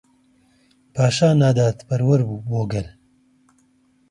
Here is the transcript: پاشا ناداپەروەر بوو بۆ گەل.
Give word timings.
پاشا 0.93 1.29
ناداپەروەر 1.41 2.21
بوو 2.27 2.45
بۆ 2.49 2.61
گەل. 2.71 2.87